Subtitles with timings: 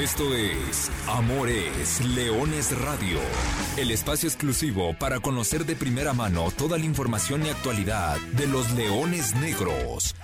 [0.00, 3.20] Esto es Amores Leones Radio,
[3.76, 8.70] el espacio exclusivo para conocer de primera mano toda la información y actualidad de los
[8.72, 10.14] leones negros.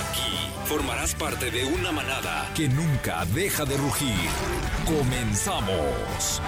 [0.00, 4.30] Aquí formarás parte de una manada que nunca deja de rugir.
[4.86, 6.40] Comenzamos.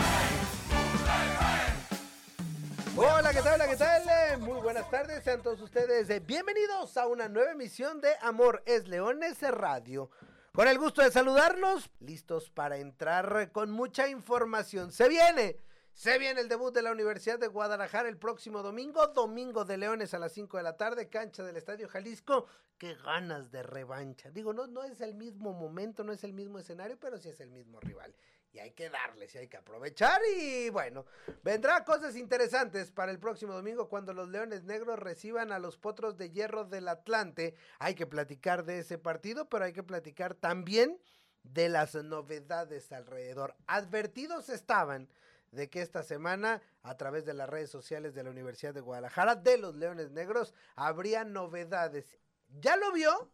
[2.96, 3.60] Hola, ¿qué tal?
[3.68, 4.40] ¿qué tal?
[4.40, 8.88] Muy buenas tardes, sean todos ustedes eh, bienvenidos a una nueva emisión de Amor es
[8.88, 10.10] Leones Radio.
[10.54, 14.92] Con el gusto de saludarlos, listos para entrar con mucha información.
[14.92, 15.58] Se viene,
[15.94, 20.14] se viene el debut de la Universidad de Guadalajara el próximo domingo, domingo de Leones
[20.14, 22.46] a las 5 de la tarde, cancha del Estadio Jalisco.
[22.78, 24.30] Qué ganas de revancha.
[24.30, 27.40] Digo, no, no es el mismo momento, no es el mismo escenario, pero sí es
[27.40, 28.14] el mismo rival.
[28.54, 30.20] Y hay que darles, y hay que aprovechar.
[30.38, 31.04] Y bueno,
[31.42, 36.16] vendrá cosas interesantes para el próximo domingo cuando los Leones Negros reciban a los Potros
[36.16, 37.56] de Hierro del Atlante.
[37.80, 41.00] Hay que platicar de ese partido, pero hay que platicar también
[41.42, 43.56] de las novedades alrededor.
[43.66, 45.08] Advertidos estaban
[45.50, 49.34] de que esta semana, a través de las redes sociales de la Universidad de Guadalajara,
[49.34, 52.20] de los Leones Negros, habría novedades.
[52.60, 53.32] ¿Ya lo vio?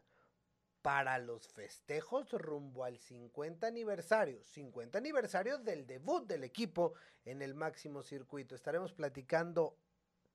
[0.80, 6.94] para los festejos rumbo al 50 aniversario, 50 aniversario del debut del equipo
[7.26, 8.54] en el máximo circuito.
[8.54, 9.76] Estaremos platicando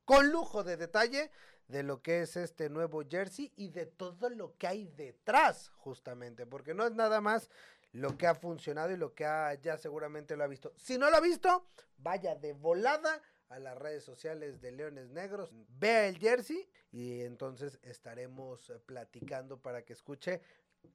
[0.06, 1.32] con lujo de detalle
[1.68, 6.46] de lo que es este nuevo jersey y de todo lo que hay detrás, justamente,
[6.46, 7.50] porque no es nada más
[7.92, 10.74] lo que ha funcionado y lo que ha, ya seguramente lo ha visto.
[10.78, 11.66] Si no lo ha visto,
[11.98, 17.80] vaya de volada a las redes sociales de Leones Negros, vea el jersey y entonces
[17.84, 20.42] estaremos eh, platicando para que escuche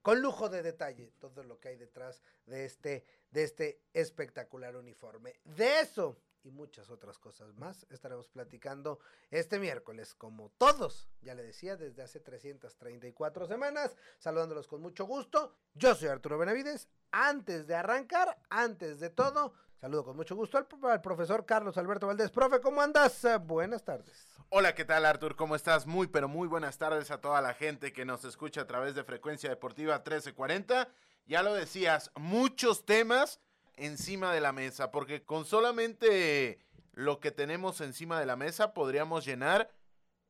[0.02, 5.40] con lujo de detalle todo lo que hay detrás de este, de este espectacular uniforme.
[5.44, 11.42] De eso y muchas otras cosas más estaremos platicando este miércoles, como todos, ya le
[11.42, 15.54] decía, desde hace 334 semanas, saludándolos con mucho gusto.
[15.74, 16.88] Yo soy Arturo Benavides.
[17.12, 22.30] Antes de arrancar, antes de todo, saludo con mucho gusto al, profesor Carlos Alberto Valdés.
[22.30, 23.24] Profe, ¿cómo andas?
[23.24, 24.26] Eh, buenas tardes.
[24.48, 25.36] Hola, ¿qué tal Artur?
[25.36, 25.86] ¿Cómo estás?
[25.86, 29.04] Muy, pero muy buenas tardes a toda la gente que nos escucha a través de
[29.04, 30.88] Frecuencia Deportiva 1340.
[31.26, 33.40] Ya lo decías, muchos temas
[33.80, 36.58] encima de la mesa, porque con solamente
[36.92, 39.70] lo que tenemos encima de la mesa podríamos llenar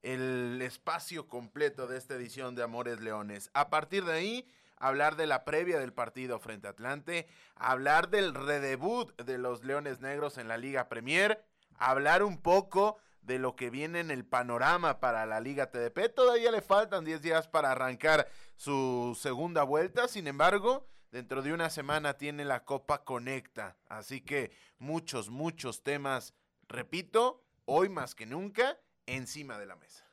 [0.02, 3.50] el espacio completo de esta edición de Amores Leones.
[3.52, 8.34] A partir de ahí, hablar de la previa del partido frente a Atlante, hablar del
[8.34, 11.44] redebut de los Leones Negros en la Liga Premier,
[11.76, 16.14] hablar un poco de lo que viene en el panorama para la Liga TDP.
[16.14, 21.70] Todavía le faltan 10 días para arrancar su segunda vuelta, sin embargo, dentro de una
[21.70, 23.76] semana tiene la Copa Conecta.
[23.88, 26.34] Así que muchos, muchos temas,
[26.68, 30.06] repito, hoy más que nunca, encima de la mesa.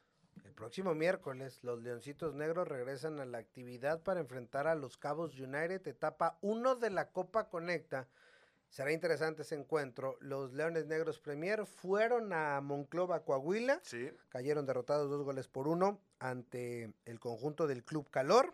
[0.43, 5.39] El próximo miércoles, los Leoncitos Negros regresan a la actividad para enfrentar a los Cabos
[5.39, 8.07] United, etapa 1 de la Copa Conecta.
[8.69, 10.17] Será interesante ese encuentro.
[10.19, 13.79] Los Leones Negros Premier fueron a Monclova, Coahuila.
[13.83, 14.11] Sí.
[14.29, 18.53] Cayeron derrotados dos goles por uno ante el conjunto del Club Calor.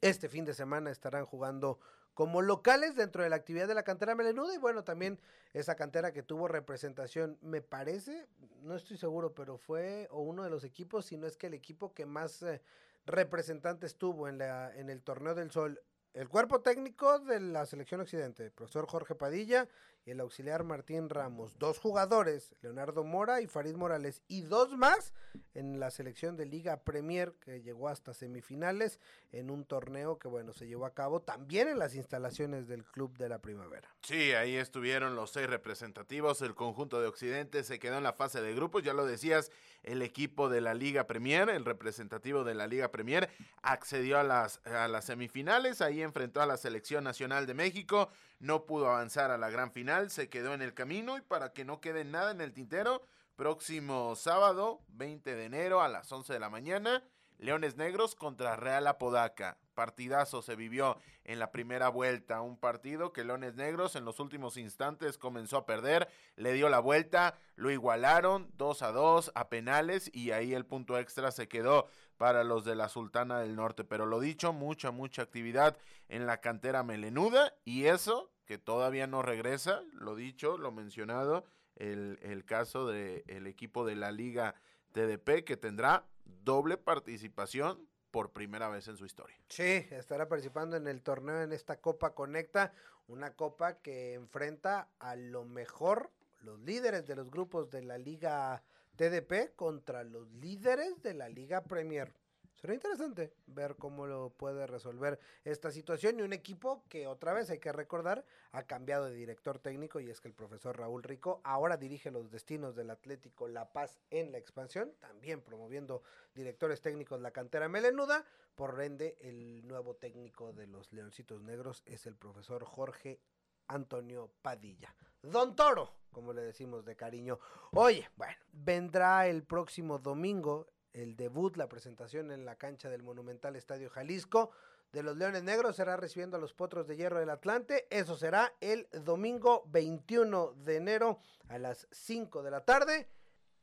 [0.00, 1.78] Este fin de semana estarán jugando
[2.14, 5.18] como locales dentro de la actividad de la cantera melenuda y bueno, también
[5.52, 8.26] esa cantera que tuvo representación, me parece,
[8.62, 11.54] no estoy seguro, pero fue o uno de los equipos, si no es que el
[11.54, 12.60] equipo que más eh,
[13.06, 15.80] representantes tuvo en, la, en el Torneo del Sol.
[16.12, 19.68] El cuerpo técnico de la selección occidente, el profesor Jorge Padilla
[20.04, 21.56] y el auxiliar Martín Ramos.
[21.58, 24.22] Dos jugadores, Leonardo Mora y Farid Morales.
[24.26, 25.12] Y dos más
[25.54, 28.98] en la selección de Liga Premier que llegó hasta semifinales
[29.30, 33.16] en un torneo que, bueno, se llevó a cabo también en las instalaciones del Club
[33.16, 33.88] de la Primavera.
[34.02, 36.42] Sí, ahí estuvieron los seis representativos.
[36.42, 38.82] El conjunto de Occidente se quedó en la fase de grupos.
[38.82, 39.52] Ya lo decías,
[39.84, 43.28] el equipo de la Liga Premier, el representativo de la Liga Premier,
[43.62, 45.82] accedió a las, a las semifinales.
[45.82, 48.10] Ahí enfrentó a la Selección Nacional de México.
[48.38, 51.16] No pudo avanzar a la gran final, se quedó en el camino.
[51.16, 53.02] Y para que no quede nada en el tintero,
[53.36, 57.02] próximo sábado, 20 de enero a las 11 de la mañana,
[57.38, 59.58] Leones Negros contra Real Apodaca.
[59.80, 64.58] Partidazo se vivió en la primera vuelta, un partido que Leones Negros en los últimos
[64.58, 66.06] instantes comenzó a perder,
[66.36, 70.98] le dio la vuelta, lo igualaron 2 a 2 a penales y ahí el punto
[70.98, 71.86] extra se quedó
[72.18, 73.84] para los de la Sultana del Norte.
[73.84, 75.78] Pero lo dicho, mucha, mucha actividad
[76.10, 81.46] en la cantera melenuda y eso que todavía no regresa, lo dicho, lo mencionado,
[81.76, 84.56] el, el caso del equipo de la Liga
[84.92, 89.36] TDP que tendrá doble participación por primera vez en su historia.
[89.48, 92.72] Sí, estará participando en el torneo en esta Copa Conecta,
[93.08, 96.10] una copa que enfrenta a lo mejor
[96.42, 98.62] los líderes de los grupos de la Liga
[98.96, 102.12] TDP contra los líderes de la Liga Premier.
[102.60, 107.48] Será interesante ver cómo lo puede resolver esta situación y un equipo que otra vez
[107.48, 111.40] hay que recordar ha cambiado de director técnico y es que el profesor Raúl Rico
[111.42, 116.02] ahora dirige los destinos del Atlético La Paz en la expansión, también promoviendo
[116.34, 122.04] directores técnicos la cantera melenuda, por ende el nuevo técnico de los Leoncitos Negros es
[122.04, 123.22] el profesor Jorge
[123.68, 124.94] Antonio Padilla.
[125.22, 127.38] Don Toro, como le decimos de cariño.
[127.72, 133.56] Oye, bueno, vendrá el próximo domingo el debut, la presentación en la cancha del Monumental
[133.56, 134.50] Estadio Jalisco
[134.92, 137.86] de los Leones Negros será recibiendo a los Potros de Hierro del Atlante.
[137.90, 143.08] Eso será el domingo 21 de enero a las 5 de la tarde.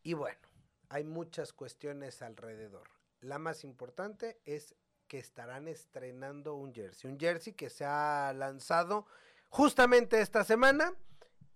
[0.03, 0.39] Y bueno,
[0.89, 2.87] hay muchas cuestiones alrededor.
[3.19, 4.75] La más importante es
[5.07, 7.09] que estarán estrenando un jersey.
[7.11, 9.05] Un jersey que se ha lanzado
[9.49, 10.93] justamente esta semana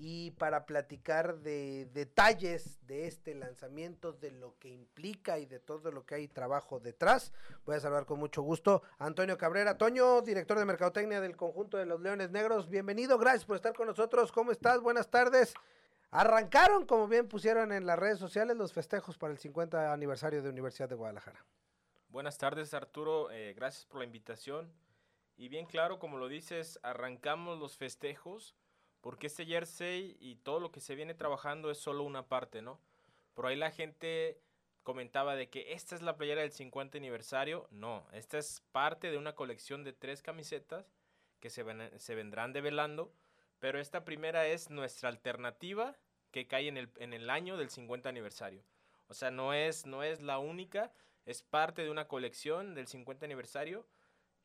[0.04, 5.92] y para platicar de detalles de este lanzamiento, de lo que implica y de todo
[5.92, 7.32] lo que hay trabajo detrás,
[7.66, 9.78] voy a saludar con mucho gusto a Antonio Cabrera.
[9.78, 13.86] Toño, director de Mercadotecnia del conjunto de los Leones Negros, bienvenido, gracias por estar con
[13.86, 14.32] nosotros.
[14.32, 14.82] ¿Cómo estás?
[14.82, 15.54] Buenas tardes.
[16.10, 20.50] Arrancaron, como bien pusieron en las redes sociales, los festejos para el 50 aniversario de
[20.50, 21.46] Universidad de Guadalajara.
[22.10, 23.30] Buenas tardes, Arturo.
[23.30, 24.74] Eh, gracias por la invitación.
[25.38, 28.56] Y bien claro, como lo dices, arrancamos los festejos
[29.02, 32.80] porque este jersey y todo lo que se viene trabajando es solo una parte, ¿no?
[33.34, 34.40] Por ahí la gente
[34.84, 37.68] comentaba de que esta es la playera del 50 aniversario.
[37.72, 40.94] No, esta es parte de una colección de tres camisetas
[41.40, 41.66] que se,
[42.00, 43.12] se vendrán develando,
[43.60, 45.98] pero esta primera es nuestra alternativa
[46.32, 48.64] que cae en el, en el año del 50 aniversario.
[49.08, 50.94] O sea, no es, no es la única,
[51.26, 53.86] es parte de una colección del 50 aniversario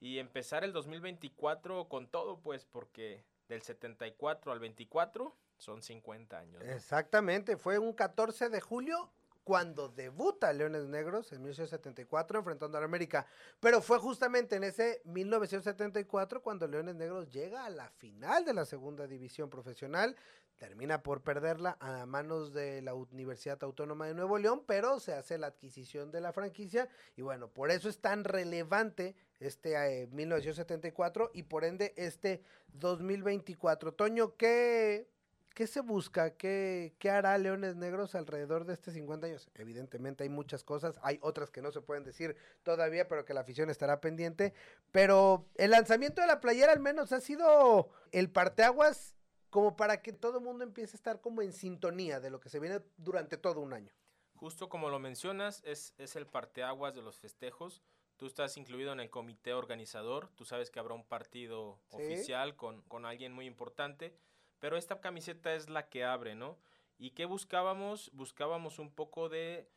[0.00, 6.62] y empezar el 2024 con todo, pues, porque del 74 al 24 son 50 años.
[6.64, 9.10] Exactamente, fue un 14 de julio
[9.46, 13.28] cuando debuta Leones Negros en 1974 enfrentando a la América.
[13.60, 18.64] Pero fue justamente en ese 1974 cuando Leones Negros llega a la final de la
[18.64, 20.16] segunda división profesional.
[20.56, 25.38] Termina por perderla a manos de la Universidad Autónoma de Nuevo León, pero se hace
[25.38, 31.31] la adquisición de la franquicia y bueno, por eso es tan relevante este 1974 eh,
[31.35, 33.93] y por ende este 2024.
[33.94, 35.09] Toño, ¿qué,
[35.55, 36.37] qué se busca?
[36.37, 39.50] ¿Qué, ¿Qué hará Leones Negros alrededor de este 50 años?
[39.55, 43.41] Evidentemente hay muchas cosas, hay otras que no se pueden decir todavía, pero que la
[43.41, 44.55] afición estará pendiente.
[44.93, 49.15] Pero el lanzamiento de la playera al menos ha sido el parteaguas
[49.50, 52.50] como para que todo el mundo empiece a estar como en sintonía de lo que
[52.50, 53.93] se viene durante todo un año.
[54.35, 57.83] Justo como lo mencionas, es, es el parteaguas de los festejos
[58.16, 62.82] Tú estás incluido en el comité organizador, tú sabes que habrá un partido oficial con,
[62.82, 64.16] con, alguien muy importante,
[64.58, 66.58] pero esta camiseta es la que abre, ¿no?
[66.98, 68.10] ¿Y qué buscábamos?
[68.14, 69.68] Buscábamos un poco de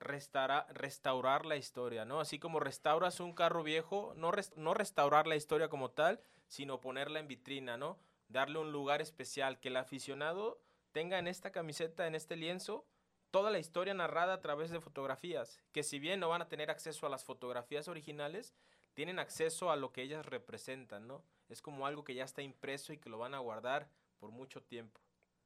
[0.00, 2.20] restaurar, restaurar la historia, ¿no?
[2.20, 7.20] Así como restauras un carro viejo, no, no restaurar la historia como tal, sino ponerla
[7.20, 7.98] en vitrina, ¿no?
[8.28, 10.60] Darle un lugar especial, que el aficionado
[10.92, 12.86] tenga en esta camiseta, en este lienzo,
[13.34, 16.70] toda la historia narrada a través de fotografías, que si bien no van a tener
[16.70, 18.54] acceso a las fotografías originales,
[18.94, 21.24] tienen acceso a lo que ellas representan, ¿no?
[21.48, 23.88] Es como algo que ya está impreso y que lo van a guardar
[24.20, 25.00] por mucho tiempo.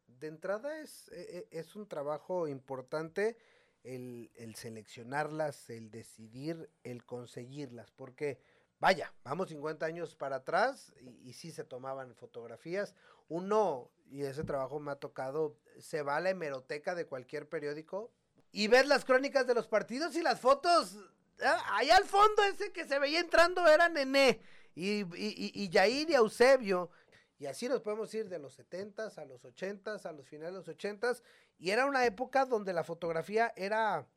[0.07, 3.39] De entrada es, e, e, es un trabajo importante
[3.85, 8.39] el, el seleccionarlas, el decidir, el conseguirlas, porque
[8.81, 12.95] vaya, vamos 50 años para atrás y, y, sí se tomaban fotografías.
[13.31, 18.13] Uno, y ese trabajo me ha tocado, se va a la hemeroteca de cualquier periódico
[18.53, 20.97] y ves las crónicas de los partidos y las fotos.
[21.43, 24.41] Ah, ahí al fondo ese que se veía entrando era Nené
[24.75, 26.91] y, y, y Yair y Eusebio.
[27.39, 30.59] Y así nos podemos ir de los 70s a los 80s, a los finales de
[30.59, 31.23] los 80s.
[31.59, 34.09] Y era una época donde la fotografía era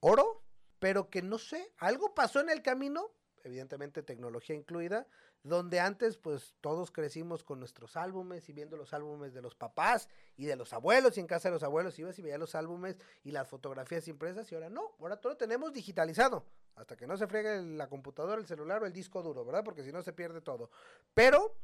[0.00, 0.42] oro,
[0.80, 3.12] pero que no sé, algo pasó en el camino
[3.44, 5.06] evidentemente tecnología incluida,
[5.44, 10.08] donde antes pues todos crecimos con nuestros álbumes y viendo los álbumes de los papás
[10.36, 12.96] y de los abuelos y en casa de los abuelos ibas y veías los álbumes
[13.22, 16.46] y las fotografías impresas y ahora no, ahora todo lo tenemos digitalizado,
[16.76, 19.62] hasta que no se friegue la computadora, el celular o el disco duro, ¿verdad?
[19.62, 20.70] Porque si no se pierde todo.
[21.12, 21.54] Pero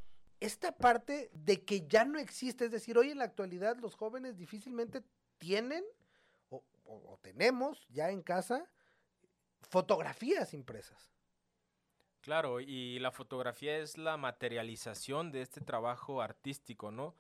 [0.40, 4.37] esta parte de que ya no existe, es decir, hoy en la actualidad los jóvenes
[4.37, 5.02] difícilmente
[5.38, 5.84] tienen
[6.50, 8.68] o, o tenemos ya en casa
[9.62, 11.10] fotografías impresas.
[12.20, 17.14] Claro, y la fotografía es la materialización de este trabajo artístico, ¿no?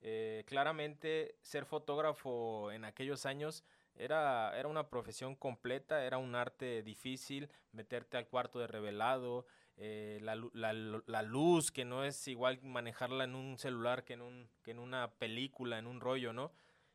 [0.00, 3.64] Eh, claramente ser fotógrafo en aquellos años
[3.96, 9.46] Era, era una profesión completa, era un arte difícil, meterte al cuarto de revelado,
[9.76, 14.22] eh, la, la, la, luz, que no es igual manejarla en un celular que en,
[14.22, 16.52] un, que en una película, en un rollo, ¿no?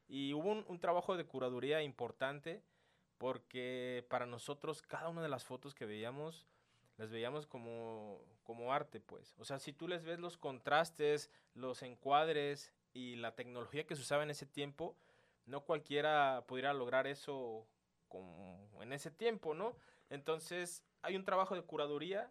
[0.08, 2.64] Y hubo un, un, trabajo de curaduría importante
[3.18, 6.48] porque para nosotros cada una de las fotos que veíamos
[7.00, 9.34] las veíamos como, como arte, pues.
[9.40, 14.02] O sea, si tú les ves los contrastes, los encuadres y la tecnología que se
[14.02, 14.98] usaba en ese tiempo,
[15.46, 17.66] no cualquiera pudiera lograr eso
[18.10, 19.78] como en ese tiempo, ¿no?
[20.10, 22.30] Entonces, hay un trabajo de curaduría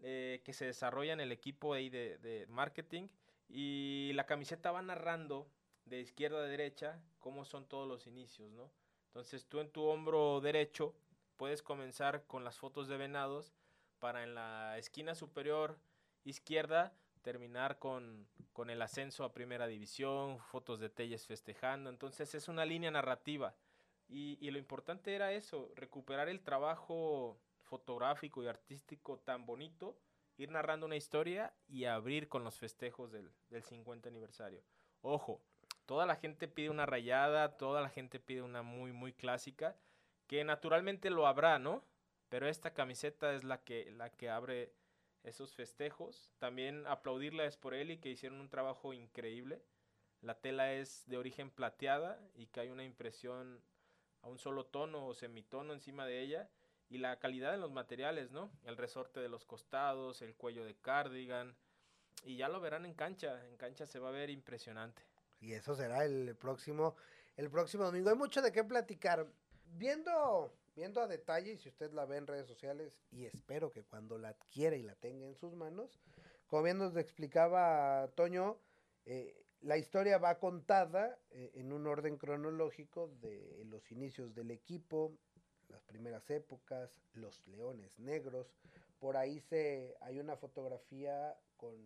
[0.00, 3.06] eh, que se desarrolla en el equipo ahí de, de, marketing
[3.48, 5.46] y la camiseta va narrando
[5.84, 8.72] de izquierda a derecha cómo son todos los inicios, ¿no?
[9.06, 10.96] Entonces tú en tu hombro derecho
[11.36, 13.52] puedes comenzar con las fotos de venados
[14.00, 15.78] para en la esquina superior
[16.24, 16.92] izquierda
[17.22, 21.90] terminar con, con el ascenso a primera división, fotos de Telles festejando.
[21.90, 23.54] Entonces es una línea narrativa.
[24.08, 29.96] Y, y, lo importante era eso, recuperar el trabajo fotográfico y artístico tan bonito,
[30.36, 34.64] ir narrando una historia y abrir con los festejos del, del 50 aniversario.
[35.02, 35.40] Ojo,
[35.86, 39.76] toda la gente pide una rayada, toda la gente pide una muy, muy clásica,
[40.26, 41.84] que naturalmente lo habrá, ¿no?
[42.30, 44.72] Pero esta camiseta es la que, la que abre
[45.24, 46.32] esos festejos.
[46.38, 49.60] También aplaudirle a Sporelli que hicieron un trabajo increíble.
[50.22, 53.60] La tela es de origen plateada y que hay una impresión
[54.22, 56.48] a un solo tono o semitono encima de ella.
[56.88, 58.50] Y la calidad de los materiales, ¿no?
[58.64, 61.56] El resorte de los costados, el cuello de cardigan.
[62.24, 63.44] Y ya lo verán en cancha.
[63.46, 65.02] En cancha se va a ver impresionante.
[65.40, 66.94] Y eso será el próximo,
[67.36, 68.10] el próximo domingo.
[68.10, 69.26] Hay mucho de qué platicar.
[69.72, 73.84] Viendo viendo a detalle, y si usted la ve en redes sociales, y espero que
[73.84, 76.00] cuando la adquiera y la tenga en sus manos,
[76.46, 78.58] como bien nos explicaba Toño,
[79.06, 85.16] eh, la historia va contada eh, en un orden cronológico de los inicios del equipo,
[85.68, 88.54] las primeras épocas, los leones negros.
[88.98, 91.76] Por ahí se hay una fotografía con,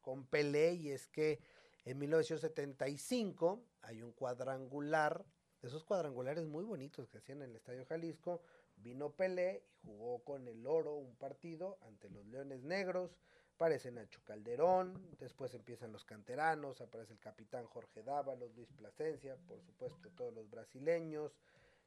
[0.00, 1.38] con Pelé y es que
[1.84, 5.24] en 1975 hay un cuadrangular
[5.62, 8.42] esos cuadrangulares muy bonitos que hacían en el Estadio Jalisco.
[8.76, 13.16] Vino Pelé y jugó con el oro un partido ante los Leones Negros.
[13.56, 19.60] Aparece Nacho Calderón, después empiezan los canteranos, aparece el capitán Jorge Dávalos, Luis Plasencia, por
[19.62, 21.32] supuesto todos los brasileños,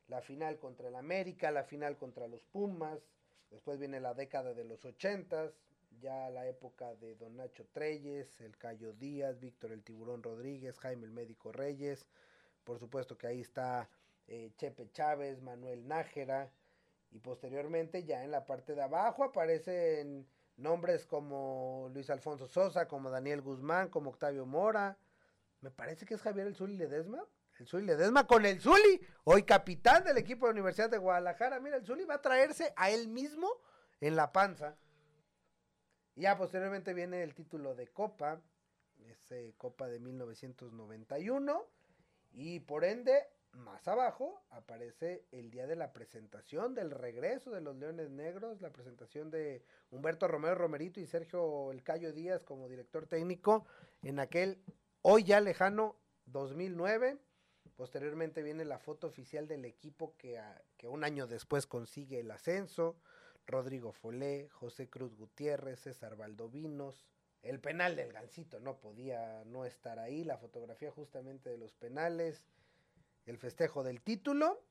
[0.10, 3.00] la final contra el América, la final contra los Pumas,
[3.52, 5.54] después viene la década de los ochentas,
[6.02, 11.06] ya la época de Don Nacho Treyes, el Cayo Díaz, Víctor el Tiburón Rodríguez, Jaime
[11.06, 12.06] el Médico Reyes,
[12.64, 13.90] por supuesto que ahí está
[14.28, 16.52] eh, Chepe Chávez, Manuel Nájera.
[17.12, 23.10] Y posteriormente ya en la parte de abajo aparecen nombres como Luis Alfonso Sosa, como
[23.10, 24.98] Daniel Guzmán, como Octavio Mora.
[25.60, 27.26] Me parece que es Javier El Zuli Ledesma.
[27.60, 31.60] El Zuli Ledesma con el Zuli, hoy capitán del equipo de Universidad de Guadalajara.
[31.60, 33.50] Mira, el Zuli va a traerse a él mismo
[34.00, 34.78] en la panza.
[36.16, 38.42] Y ya posteriormente viene el título de Copa,
[39.06, 41.68] ese Copa de 1991
[42.34, 47.76] y por ende, más abajo aparece el día de la presentación del regreso de los
[47.76, 53.08] Leones Negros, la presentación de Humberto Romero Romerito y Sergio El Cayo Díaz como director
[53.08, 53.66] técnico
[54.04, 54.64] en aquel
[55.02, 55.98] hoy ya lejano
[56.28, 57.18] 2009.
[57.76, 60.42] Posteriormente viene la foto oficial del equipo que,
[60.78, 62.96] que un año después consigue el ascenso.
[63.48, 67.06] Rodrigo Folé, José Cruz Gutiérrez, César Valdovinos,
[67.44, 72.46] el penal del Gancito no podía no estar ahí, la fotografía justamente de los penales,
[73.26, 74.64] el festejo del título.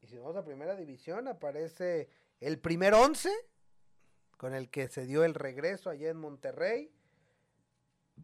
[0.00, 2.08] Y si vamos a primera división, aparece
[2.40, 3.30] el primer once
[4.36, 6.92] con el que se dio el regreso allá en Monterrey.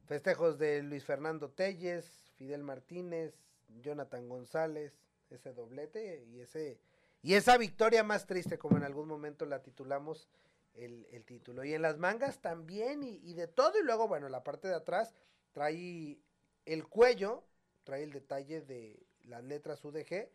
[0.07, 3.35] Festejos de Luis Fernando Telles, Fidel Martínez,
[3.81, 4.93] Jonathan González,
[5.31, 6.81] ese doblete y ese
[7.23, 10.29] y esa victoria más triste como en algún momento la titulamos
[10.75, 11.65] el, el título.
[11.65, 13.79] Y en las mangas también y, y, de todo.
[13.79, 15.15] Y luego, bueno, la parte de atrás
[15.53, 16.21] trae
[16.65, 17.45] el cuello,
[17.85, 20.29] trae el detalle de las letras UDG.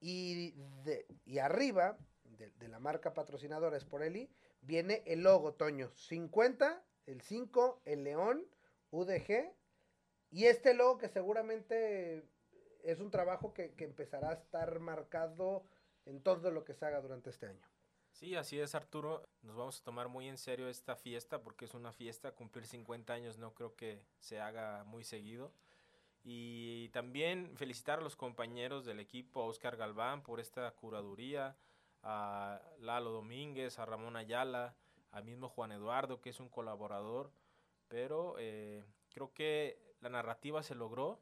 [0.00, 0.52] Y,
[0.84, 5.90] de, y arriba de, la marca patrocinadora Sporelli viene el logo, Toño.
[5.94, 8.46] 50, el 5, el león,
[8.90, 9.52] UDG.
[10.30, 12.28] Y este logo que seguramente
[12.82, 15.64] es un trabajo que, que empezará a estar marcado
[16.04, 17.75] en todo lo que se haga durante este año.
[18.18, 19.28] Sí, así es Arturo.
[19.42, 22.32] Nos vamos a tomar muy en serio esta fiesta porque es una fiesta.
[22.32, 25.52] Cumplir 50 años no creo que se haga muy seguido.
[26.24, 31.58] Y también felicitar a los compañeros del equipo, a Oscar Galván por esta curaduría,
[32.02, 34.74] a Lalo Domínguez, a Ramón Ayala,
[35.10, 37.30] al mismo Juan Eduardo, que es un colaborador.
[37.88, 41.20] Pero eh, creo que la narrativa se logró.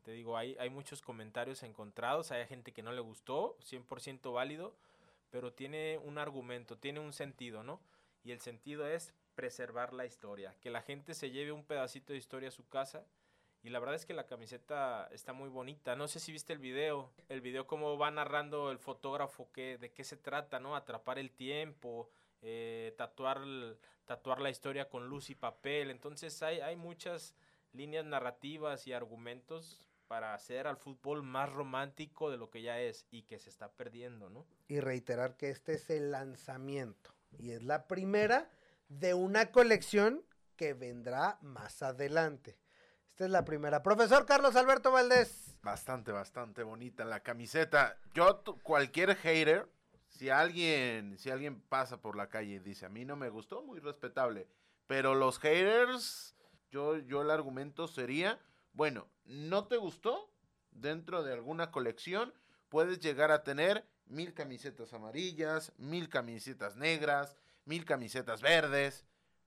[0.00, 4.74] Te digo, hay, hay muchos comentarios encontrados, hay gente que no le gustó, 100% válido,
[5.32, 7.80] pero tiene un argumento, tiene un sentido, ¿no?
[8.22, 12.18] Y el sentido es preservar la historia, que la gente se lleve un pedacito de
[12.18, 13.04] historia a su casa.
[13.64, 15.96] Y la verdad es que la camiseta está muy bonita.
[15.96, 19.90] No sé si viste el video, el video cómo va narrando el fotógrafo que, de
[19.92, 20.76] qué se trata, ¿no?
[20.76, 22.10] Atrapar el tiempo,
[22.42, 23.40] eh, tatuar,
[24.04, 25.90] tatuar la historia con luz y papel.
[25.90, 27.34] Entonces hay, hay muchas
[27.72, 29.80] líneas narrativas y argumentos
[30.12, 33.72] para hacer al fútbol más romántico de lo que ya es y que se está
[33.72, 34.44] perdiendo, ¿no?
[34.68, 38.50] Y reiterar que este es el lanzamiento y es la primera
[38.88, 40.22] de una colección
[40.54, 42.58] que vendrá más adelante.
[43.08, 43.82] Esta es la primera.
[43.82, 45.56] Profesor Carlos Alberto Valdés.
[45.62, 47.96] Bastante, bastante bonita la camiseta.
[48.12, 49.66] Yo, cualquier hater,
[50.08, 53.62] si alguien, si alguien pasa por la calle y dice, a mí no me gustó,
[53.62, 54.46] muy respetable.
[54.86, 56.36] Pero los haters,
[56.70, 58.38] yo, yo el argumento sería,
[58.72, 60.30] bueno, ¿no te gustó?
[60.70, 62.32] Dentro de alguna colección
[62.68, 69.04] puedes llegar a tener mil camisetas amarillas, mil camisetas negras, mil camisetas verdes,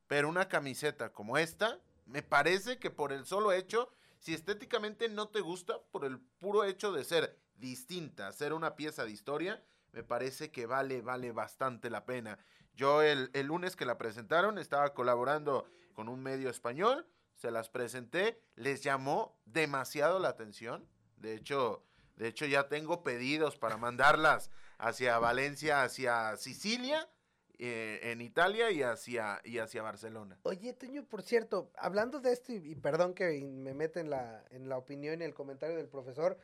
[0.08, 5.30] pero una camiseta como esta, me parece que por el solo hecho, si estéticamente no
[5.30, 10.04] te gusta, por el puro hecho de ser distinta, ser una pieza de historia, me
[10.04, 12.38] parece que vale, vale bastante la pena.
[12.76, 17.70] Yo el, el lunes que la presentaron estaba colaborando con un medio español, se las
[17.70, 20.88] presenté, les llamó demasiado la atención.
[21.18, 21.84] De hecho,
[22.16, 27.10] de hecho ya tengo pedidos para mandarlas hacia Valencia, hacia Sicilia
[27.58, 30.38] eh, en Italia y hacia, y hacia Barcelona.
[30.44, 34.68] Oye, Toño, por cierto, hablando de esto, y, perdón que me mete en la, en
[34.68, 36.38] la opinión y el comentario del profesor,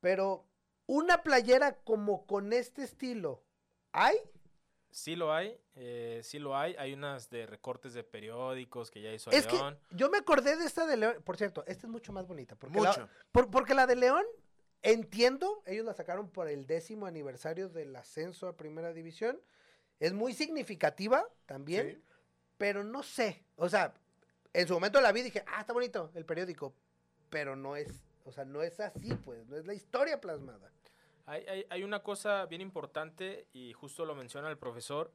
[0.00, 0.46] pero
[0.86, 3.42] una playera como con este estilo,
[3.92, 4.16] ¿hay?
[4.90, 6.74] Sí lo hay, eh, sí lo hay.
[6.78, 9.78] Hay unas de recortes de periódicos que ya hizo es León.
[9.88, 11.16] Que yo me acordé de esta de León.
[11.24, 12.56] Por cierto, esta es mucho más bonita.
[12.56, 14.24] Porque La, porque la de León,
[14.82, 19.40] entiendo, ellos la sacaron por el décimo aniversario del ascenso a Primera División.
[20.00, 22.02] Es muy significativa también,
[22.56, 23.44] pero no sé.
[23.56, 23.92] O sea,
[24.52, 26.74] en su momento la vi y dije, ah, está bonito el periódico,
[27.28, 30.70] pero no es, o sea, no es así, pues, no es la historia plasmada.
[31.28, 35.12] Hay, hay, hay una cosa bien importante y justo lo menciona el profesor.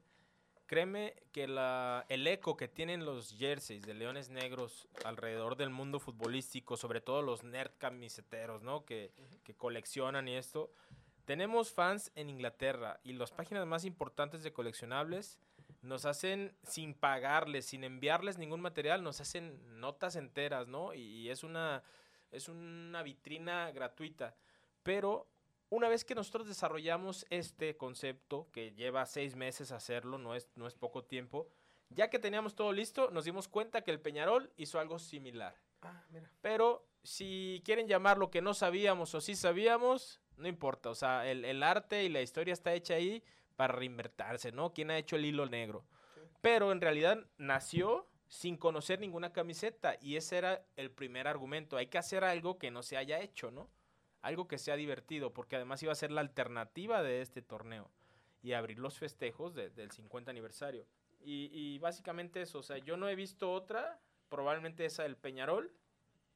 [0.66, 6.00] Créeme que la, el eco que tienen los jerseys de Leones Negros alrededor del mundo
[6.00, 8.84] futbolístico, sobre todo los nerd camiseteros, ¿no?
[8.84, 10.72] Que, que coleccionan y esto,
[11.24, 15.38] tenemos fans en Inglaterra y las páginas más importantes de coleccionables
[15.82, 20.94] nos hacen sin pagarles, sin enviarles ningún material, nos hacen notas enteras, ¿no?
[20.94, 21.82] Y, es una
[22.30, 24.34] es una vitrina gratuita.
[24.82, 25.28] Pero
[25.70, 30.66] una vez que nosotros desarrollamos este concepto, que lleva seis meses hacerlo, no es, no
[30.66, 31.48] es poco tiempo,
[31.90, 35.56] ya que teníamos todo listo, nos dimos cuenta que el Peñarol hizo algo similar.
[35.82, 36.30] Ah, mira.
[36.40, 41.62] Pero si quieren llamarlo que no sabíamos o sí sabíamos, no importa, o sea, el,
[41.62, 43.22] arte y la historia está hecha ahí
[43.56, 44.72] para reinvertirse, ¿no?
[44.72, 45.84] ¿Quién ha hecho el hilo negro?
[46.40, 51.76] Pero en realidad nació sin conocer ninguna camiseta y ese era el primer argumento.
[51.76, 53.70] Hay que hacer algo que no se haya hecho, ¿no?
[54.24, 57.90] Algo que sea divertido, porque además iba a ser la alternativa de este torneo
[58.42, 60.86] y abrir los festejos del 50 aniversario.
[61.20, 65.70] Y, y básicamente eso, o sea, yo no he visto otra, probablemente esa del Peñarol,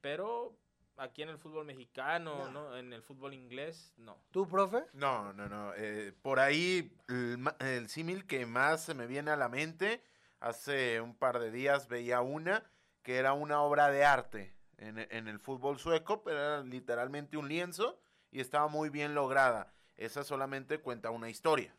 [0.03, 0.55] pero
[0.99, 2.77] aquí en el fútbol mexicano, no.
[2.77, 4.19] En el fútbol inglés, no.
[4.31, 4.85] ¿Tú, profe?
[4.93, 5.73] No, no, no.
[5.77, 10.03] Eh, por ahí el, símil que más se me viene a la mente,
[10.41, 12.65] hace un par de días veía una
[13.03, 17.99] que era una obra de arte en, el fútbol sueco, pero era literalmente un lienzo
[18.31, 19.73] y estaba muy bien lograda.
[19.97, 21.75] Esa solamente cuenta una historia.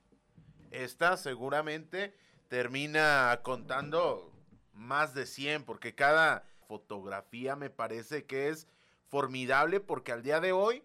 [0.72, 2.14] Esta seguramente
[2.50, 4.32] termina contando
[4.74, 8.68] más de 100, porque cada fotografía me parece que es
[9.08, 10.84] formidable porque al día de hoy,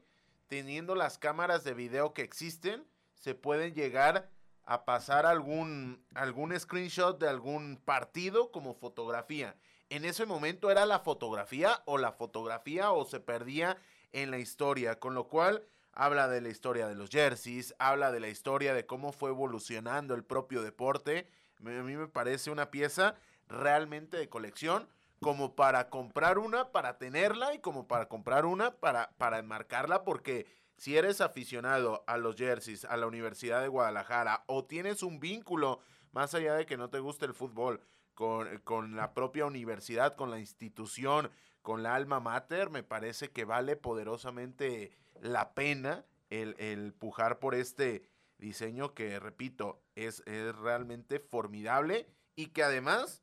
[0.48, 4.30] teniendo las cámaras de video que existen, se pueden llegar
[4.64, 9.56] a pasar algún, algún screenshot de algún partido como fotografía.
[9.90, 13.76] En ese momento era la fotografía o la fotografía o se perdía
[14.12, 18.20] en la historia, con lo cual habla de la historia de los jerseys, habla de
[18.20, 21.28] la historia de cómo fue evolucionando el propio deporte.
[21.60, 23.14] A mí me parece una pieza
[23.48, 24.88] realmente de colección
[25.20, 30.46] como para comprar una, para tenerla y como para comprar una, para, para enmarcarla, porque
[30.76, 35.80] si eres aficionado a los jerseys, a la Universidad de Guadalajara, o tienes un vínculo,
[36.12, 37.80] más allá de que no te guste el fútbol,
[38.14, 41.30] con, con la propia universidad, con la institución,
[41.62, 47.54] con la alma mater, me parece que vale poderosamente la pena el, el pujar por
[47.54, 53.22] este diseño que, repito, es, es realmente formidable y que además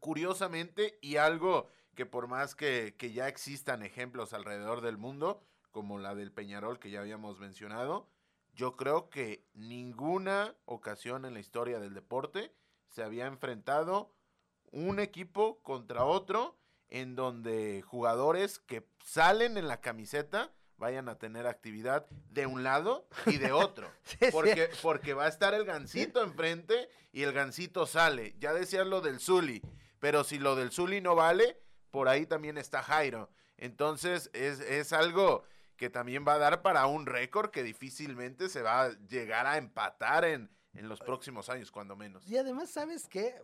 [0.00, 5.42] curiosamente, y algo que que por más que, que ya existan ejemplos alrededor del mundo,
[5.70, 8.08] como la del Peñarol que ya habíamos mencionado,
[8.54, 12.54] yo creo que ninguna ocasión en la historia del deporte
[12.92, 14.14] se había enfrentado
[14.70, 16.56] un equipo contra otro
[16.88, 23.08] en donde jugadores que salen en la camiseta vayan a tener actividad de un lado
[23.26, 23.90] y de otro.
[24.32, 28.34] porque, porque va a estar el gancito enfrente y el gancito sale.
[28.38, 29.62] Ya decías lo del Zuli,
[29.98, 31.58] pero si lo del Zuli no vale,
[31.90, 33.30] por ahí también está Jairo.
[33.56, 35.44] Entonces es, es algo
[35.76, 39.56] que también va a dar para un récord que difícilmente se va a llegar a
[39.56, 42.26] empatar en, en los próximos años, cuando menos.
[42.28, 43.42] Y además, ¿sabes qué?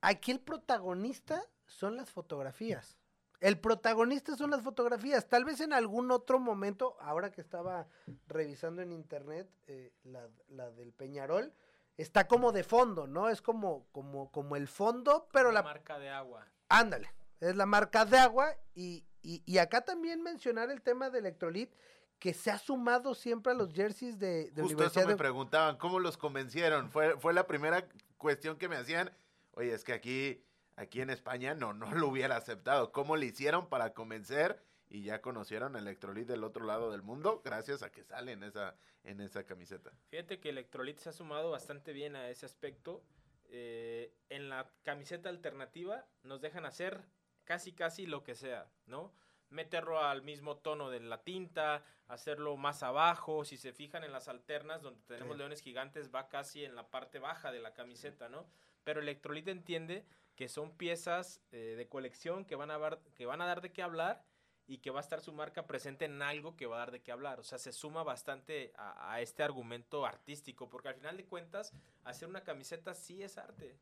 [0.00, 2.96] Aquí el protagonista son las fotografías.
[3.40, 5.28] El protagonista son las fotografías.
[5.28, 7.86] Tal vez en algún otro momento, ahora que estaba
[8.26, 11.52] revisando en internet eh, la, del Peñarol,
[11.96, 13.28] está como de fondo, ¿no?
[13.28, 15.62] Es como, como, como el fondo, pero la...
[15.62, 16.48] marca de agua.
[16.68, 21.72] Ándale, es la marca de agua y, y, acá también mencionar el tema de Electrolit
[22.18, 26.00] que se ha sumado siempre a los jerseys de, de Justo eso me preguntaban, ¿cómo
[26.00, 26.90] los convencieron?
[26.90, 29.10] Fue, fue la primera cuestión que me hacían.
[29.52, 30.42] Oye, es que aquí
[30.78, 32.92] aquí en España no, no lo hubiera aceptado.
[32.92, 34.62] ¿Cómo le hicieron para convencer?
[34.88, 38.74] Y ya conocieron Electrolit del otro lado del mundo gracias a que sale en esa,
[39.04, 39.92] en esa camiseta.
[40.08, 43.04] Fíjate que Electrolit se ha sumado bastante bien a ese aspecto.
[43.50, 47.04] Eh, en la camiseta alternativa nos dejan hacer
[47.44, 49.12] casi casi lo que sea, ¿no?
[49.50, 53.44] Meterlo al mismo tono de la tinta, hacerlo más abajo.
[53.44, 57.18] Si se fijan en las alternas, donde tenemos leones gigantes, va casi en la parte
[57.18, 58.46] baja de la camiseta, ¿no?
[58.84, 63.40] Pero Electrolit entiende que son piezas eh, de colección que van, a dar, que van
[63.40, 64.24] a dar de qué hablar
[64.66, 67.00] y que va a estar su marca presente en algo que va a dar de
[67.02, 67.40] qué hablar.
[67.40, 71.72] O sea, se suma bastante a, este argumento artístico, porque al final de cuentas,
[72.04, 73.74] hacer una camiseta sí es arte.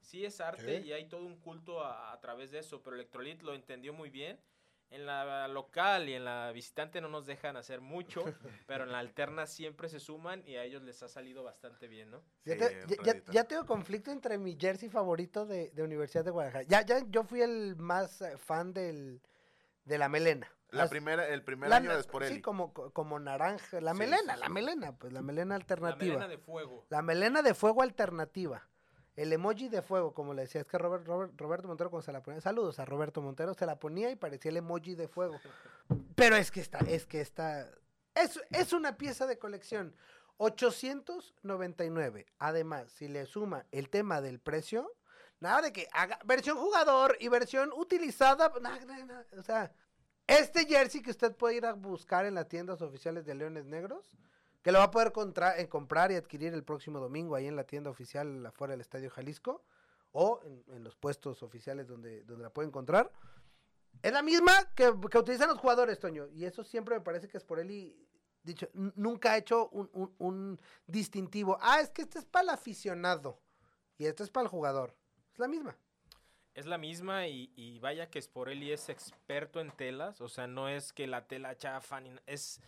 [0.00, 3.42] Sí es arte y hay todo un culto a, a, través de eso, pero Electrolit
[3.42, 4.40] lo entendió muy bien
[4.90, 8.24] en la local y en la visitante no nos dejan hacer mucho,
[8.66, 12.10] pero en la alterna siempre se suman y a ellos les ha salido bastante bien,
[12.10, 12.22] ¿no?
[12.44, 16.64] ya, tengo conflicto entre mi jersey favorito de, Universidad de Guadalajara.
[16.68, 19.22] Ya, ya yo fui el más eh, fan del,
[19.84, 20.50] de la melena.
[20.70, 22.36] La primera, el primer año de Sporelli.
[22.36, 23.80] Sí, como, como naranja.
[23.80, 26.14] La melena, la melena, pues la melena alternativa.
[26.14, 26.86] La melena de fuego.
[26.90, 28.69] La melena de fuego alternativa.
[29.20, 32.22] El emoji de fuego, como le decía, es que Robert, Roberto Montero cuando se la
[32.22, 35.38] ponía, saludos a Roberto Montero, se la ponía y parecía el emoji de fuego.
[36.16, 37.70] Pero es que está, es que está,
[38.14, 39.94] es, es una pieza de colección.
[40.38, 42.28] 899.
[42.38, 44.90] Además, si le suma el tema del precio,
[45.38, 48.50] nada de que haga versión jugador y versión utilizada,
[49.36, 49.70] o sea,
[50.26, 54.16] este jersey que usted puede ir a buscar en las tiendas oficiales de Leones Negros,
[54.62, 57.90] que lo va a poder comprar y adquirir el próximo domingo ahí en la tienda
[57.90, 59.64] oficial afuera del Estadio Jalisco
[60.12, 63.10] o en, los puestos oficiales donde, donde la puede encontrar.
[64.02, 67.44] Es la misma que, utilizan los jugadores, Toño, y eso siempre me parece que es
[67.44, 68.08] por él y
[68.42, 71.58] dicho, nunca ha hecho un, distintivo.
[71.60, 73.40] Ah, es que este es para el aficionado
[73.98, 74.94] y este es para el jugador.
[75.32, 75.76] Es la misma.
[76.54, 80.68] Es la misma y, y vaya que Sporelli es experto en telas, o sea, no
[80.68, 82.60] es que la tela chafa, ni, es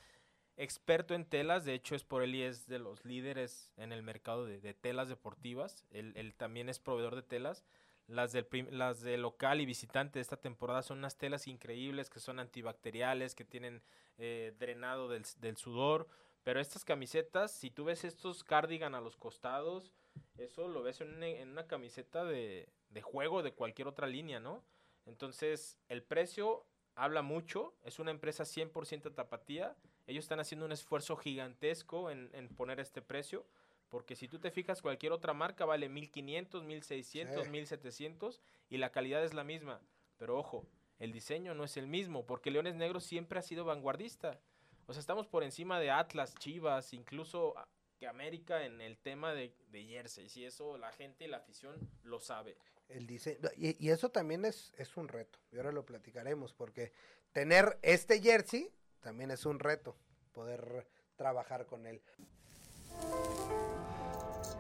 [0.57, 4.03] experto en telas, de hecho es por él y es de los líderes en el
[4.03, 7.65] mercado de, telas deportivas, él, también es proveedor de telas.
[8.09, 12.19] Las, del las de local y visitante de esta temporada son unas telas increíbles que
[12.19, 13.81] son antibacteriales, que tienen
[14.19, 16.09] eh, drenado del, sudor.
[16.43, 19.93] Pero estas camisetas, si tú ves estos cardigan a los costados,
[20.37, 24.65] eso lo ves en una, camiseta de, de, juego de cualquier otra línea, ¿no?
[25.07, 31.17] Entonces, el precio habla mucho, es una empresa 100% tapatía ellos están haciendo un esfuerzo
[31.17, 33.47] gigantesco en, poner este precio,
[33.89, 39.23] porque si tú te fijas, cualquier otra marca vale 1500, 1600, 1700 y la calidad
[39.25, 39.81] es la misma.
[40.19, 40.67] Pero ojo,
[40.99, 44.41] el diseño no es el mismo, porque Leones Negros siempre ha sido vanguardista.
[44.87, 47.55] O sea, estamos por encima de Atlas, Chivas, incluso
[47.99, 50.37] que América en el tema de, de jerseys.
[50.37, 52.57] Y eso la gente y la afición lo sabe.
[52.89, 55.39] El diseño, y, y eso también es, es un reto.
[55.53, 56.93] Y ahora lo platicaremos, porque
[57.33, 58.71] tener este jersey
[59.03, 59.97] también es un reto
[60.33, 60.87] poder
[61.17, 62.01] trabajar con él.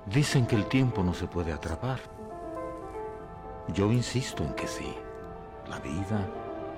[0.07, 2.00] Dicen que el tiempo no se puede atrapar.
[3.68, 4.94] Yo insisto en que sí.
[5.68, 6.28] La vida,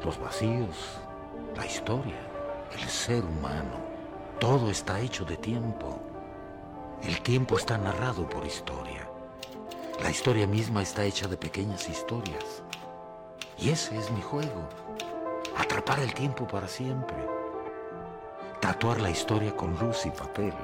[0.04, 0.98] los vacíos,
[1.56, 2.20] la historia,
[2.72, 3.80] el ser humano,
[4.38, 6.00] todo está hecho de tiempo.
[7.02, 9.08] El tiempo está narrado por historia.
[10.02, 12.62] La historia misma está hecha de pequeñas historias.
[13.58, 14.68] Y ese es mi juego.
[15.56, 17.33] Atrapar el tiempo para siempre
[18.64, 20.54] tatuar la historia con luz y papel,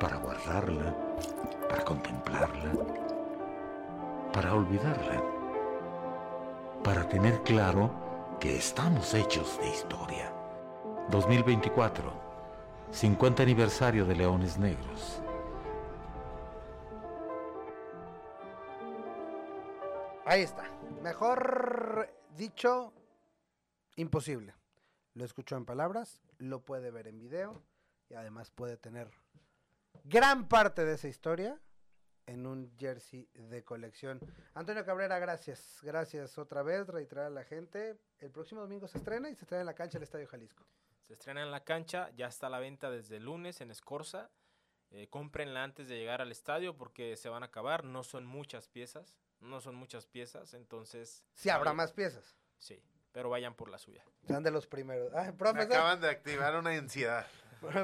[0.00, 0.92] para guardarla,
[1.68, 2.72] para contemplarla,
[4.32, 5.22] para olvidarla.
[6.82, 7.92] para tener claro
[8.40, 10.32] que estamos hechos de historia.
[11.10, 12.12] 2024,
[12.90, 15.22] 50 aniversario de Leones Negros.
[20.26, 20.64] Ahí está.
[21.02, 22.92] Mejor dicho,
[23.94, 24.54] imposible.
[25.14, 27.62] Lo escuchó en palabras, lo puede ver en video
[28.08, 29.10] y además puede tener
[30.04, 31.60] gran parte de esa historia
[32.26, 34.20] en un jersey de colección.
[34.54, 35.80] Antonio Cabrera, gracias.
[35.82, 37.98] Gracias otra vez, reiterar a la gente.
[38.18, 40.64] El próximo domingo se estrena y se estrena en la cancha del Estadio Jalisco.
[41.02, 44.30] Se estrena en la cancha, ya está a la venta desde el lunes en Escorza.
[44.90, 47.84] Eh, cómprenla antes de llegar al estadio porque se van a acabar.
[47.84, 51.24] No son muchas piezas, no son muchas piezas, entonces...
[51.34, 52.36] Sí, habrá más piezas.
[52.58, 54.02] Sí, pero vayan por la suya.
[54.26, 55.12] Sean de los primeros.
[55.14, 57.26] Ah, Me profesor, acaban de activar una ansiedad.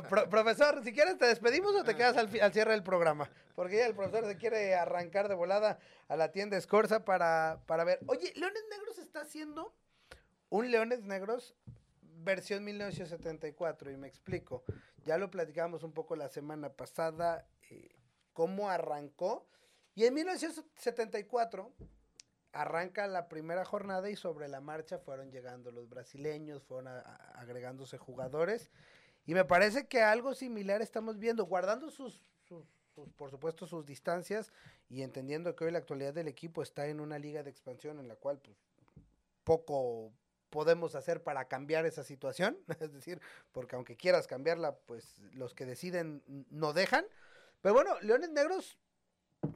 [0.08, 3.30] pro- profesor, si quieres te despedimos o te quedas al, al cierre del programa.
[3.54, 7.84] Porque ya el profesor se quiere arrancar de volada a la tienda Escorza para, para
[7.84, 7.98] ver.
[8.06, 9.74] Oye, Leones Negros está haciendo
[10.48, 11.54] un Leones Negros
[12.00, 14.64] versión 1974 y me explico.
[15.04, 17.88] Ya lo platicábamos un poco la semana pasada, eh,
[18.32, 19.46] cómo arrancó.
[19.94, 21.72] Y en 1974
[22.52, 26.88] arranca la primera jornada y sobre la marcha fueron llegando los brasileños, fueron
[27.34, 28.70] agregándose jugadores.
[29.26, 32.24] Y me parece que algo similar estamos viendo, guardando sus,
[33.16, 34.52] por supuesto, sus distancias
[34.88, 38.08] y entendiendo que hoy la actualidad del equipo está en una liga de expansión en
[38.08, 38.56] la cual pues,
[39.44, 40.12] poco
[40.50, 43.20] podemos hacer para cambiar esa situación, es decir,
[43.52, 47.04] porque aunque quieras cambiarla, pues los que deciden no dejan.
[47.60, 48.78] Pero bueno, Leones Negros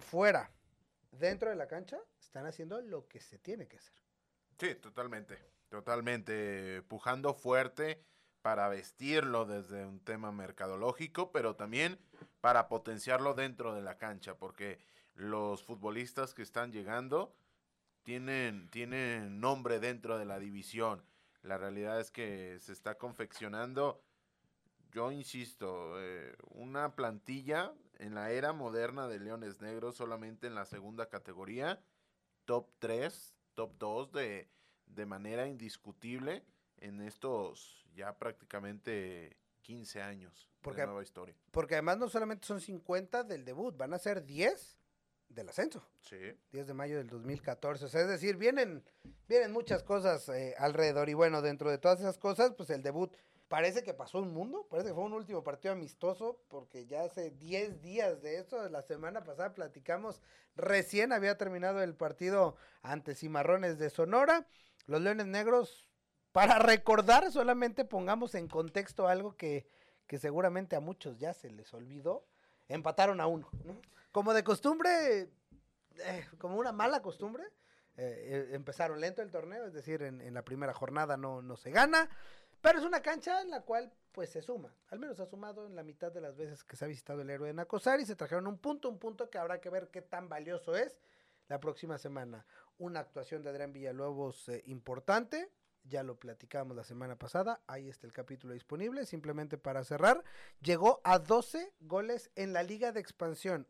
[0.00, 0.50] fuera,
[1.12, 1.98] dentro de la cancha,
[2.32, 3.94] están haciendo lo que se tiene que hacer.
[4.58, 5.38] Sí, totalmente.
[5.68, 6.80] Totalmente.
[6.88, 8.02] Pujando fuerte
[8.40, 11.98] para vestirlo desde un tema mercadológico, pero también
[12.40, 14.78] para potenciarlo dentro de la cancha, porque
[15.14, 17.36] los futbolistas que están llegando
[18.02, 21.04] tienen, tienen nombre dentro de la división.
[21.42, 24.02] La realidad es que se está confeccionando,
[24.90, 30.64] yo insisto, eh, una plantilla en la era moderna de Leones Negros solamente en la
[30.64, 31.78] segunda categoría,
[32.44, 34.48] top 3, top 2 de,
[34.86, 36.44] de manera indiscutible
[36.78, 41.36] en estos ya prácticamente 15 años Porque- de nueva historia.
[41.50, 44.78] Porque además no solamente son 50 del debut, van a ser 10
[45.28, 45.82] del ascenso.
[46.00, 46.18] Sí.
[46.52, 47.84] 10 de mayo del 2014.
[47.86, 48.84] O sea, es decir, vienen,
[49.28, 51.08] vienen muchas cosas eh, alrededor.
[51.08, 53.14] Y bueno, dentro de todas esas cosas, pues el debut
[53.52, 54.66] parece que pasó un mundo.
[54.70, 58.80] Parece que fue un último partido amistoso, porque ya hace 10 días de eso, la
[58.80, 60.22] semana pasada platicamos,
[60.56, 64.46] recién había terminado el partido ante Cimarrones de Sonora.
[64.86, 65.86] Los Leones Negros,
[66.32, 69.68] para recordar, solamente pongamos en contexto algo que,
[70.06, 72.24] que seguramente a muchos ya se les olvidó.
[72.68, 73.76] Empataron a uno, ¿no?
[74.12, 75.28] Como de costumbre,
[75.98, 77.44] eh, como una mala costumbre,
[77.98, 81.58] eh, eh, empezaron lento el torneo, es decir, en, en la primera jornada no, no
[81.58, 82.08] se gana,
[82.62, 85.74] pero es una cancha en la cual pues se suma, al menos ha sumado en
[85.74, 87.66] la mitad de las veces que se ha visitado el héroe de
[88.00, 90.98] y se trajeron un punto, un punto que habrá que ver qué tan valioso es
[91.48, 92.46] la próxima semana.
[92.78, 95.50] Una actuación de Adrián Villalobos eh, importante,
[95.84, 100.22] ya lo platicamos la semana pasada, ahí está el capítulo disponible, simplemente para cerrar,
[100.60, 103.66] llegó a 12 goles en la liga de expansión,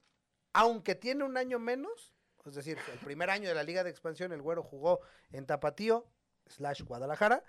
[0.53, 2.13] aunque tiene un año menos,
[2.45, 5.01] es decir, el primer año de la liga de expansión el güero jugó
[5.31, 6.05] en Tapatío,
[6.47, 7.45] slash Guadalajara,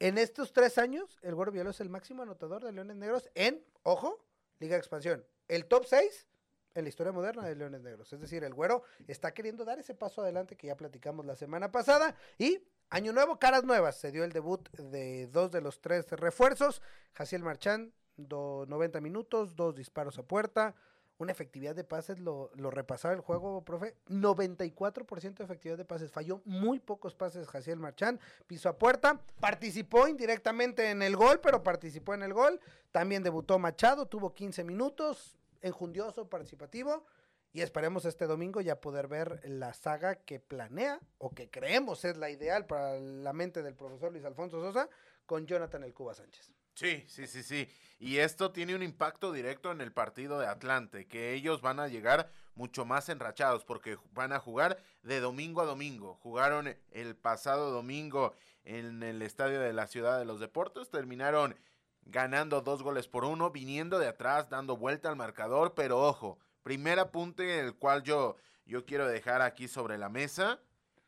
[0.00, 3.64] en estos tres años, el Güero Villalobos es el máximo anotador de Leones Negros en,
[3.82, 4.18] ojo,
[4.60, 5.24] Liga de Expansión.
[5.48, 6.26] El top 6
[6.74, 8.12] en la historia moderna de Leones Negros.
[8.12, 11.72] Es decir, el Güero está queriendo dar ese paso adelante que ya platicamos la semana
[11.72, 12.14] pasada.
[12.38, 13.96] Y año nuevo, caras nuevas.
[13.96, 16.80] Se dio el debut de dos de los tres refuerzos.
[17.14, 20.74] Jaciel Marchán, do- 90 minutos, dos disparos a puerta.
[21.18, 23.96] Una efectividad de pases, lo, lo repasaba el juego, profe.
[24.08, 26.12] 94% de efectividad de pases.
[26.12, 31.62] Falló muy pocos pases Jaciel Marchán piso a puerta, participó indirectamente en el gol, pero
[31.62, 32.60] participó en el gol.
[32.92, 37.04] También debutó Machado, tuvo 15 minutos, enjundioso, participativo.
[37.52, 42.16] Y esperemos este domingo ya poder ver la saga que planea o que creemos es
[42.16, 44.88] la ideal para la mente del profesor Luis Alfonso Sosa
[45.24, 46.52] con Jonathan El Cuba Sánchez.
[46.74, 47.68] Sí, sí, sí, sí.
[47.98, 51.88] Y esto tiene un impacto directo en el partido de Atlante, que ellos van a
[51.88, 56.14] llegar mucho más enrachados porque van a jugar de domingo a domingo.
[56.22, 61.56] Jugaron el pasado domingo en el estadio de la Ciudad de los Deportes, terminaron
[62.02, 66.98] ganando dos goles por uno, viniendo de atrás, dando vuelta al marcador, pero ojo, primer
[66.98, 70.60] apunte el cual yo, yo quiero dejar aquí sobre la mesa,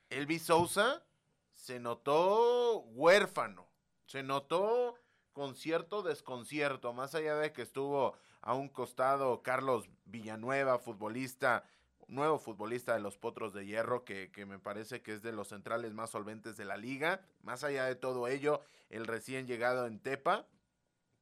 [0.09, 1.05] Elvis Sousa
[1.55, 3.68] se notó huérfano,
[4.07, 4.94] se notó
[5.35, 11.66] con cierto desconcierto, más allá de que estuvo a un costado Carlos Villanueva, futbolista
[12.09, 15.49] nuevo futbolista de los Potros de Hierro, que, que, me parece que es de los
[15.49, 17.20] centrales más solventes de la liga.
[17.42, 20.46] Más allá de todo ello, el recién llegado en Tepa